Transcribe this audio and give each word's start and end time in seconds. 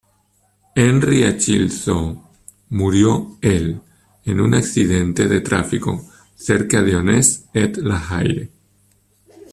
Henri-Achille 0.75 1.69
Zo 1.69 2.27
murió 2.69 3.37
el 3.39 3.79
en 4.25 4.41
un 4.41 4.55
accidente 4.55 5.27
de 5.27 5.41
tráfico 5.41 6.03
cerca 6.35 6.81
de 6.81 6.95
Onesse-et-Laharie. 6.95 8.49